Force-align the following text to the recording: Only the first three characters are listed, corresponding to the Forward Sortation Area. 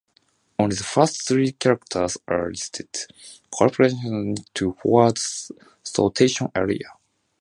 Only 0.57 0.77
the 0.77 0.83
first 0.83 1.27
three 1.27 1.51
characters 1.51 2.17
are 2.27 2.49
listed, 2.49 2.89
corresponding 3.51 4.37
to 4.55 4.71
the 4.71 4.81
Forward 4.81 5.17
Sortation 5.83 6.51
Area. 6.55 6.89